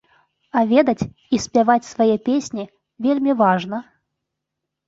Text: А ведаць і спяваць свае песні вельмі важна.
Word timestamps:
А 0.59 0.61
ведаць 0.71 1.07
і 1.37 1.39
спяваць 1.43 1.87
свае 1.91 2.15
песні 2.31 2.65
вельмі 3.07 3.37
важна. 3.43 3.77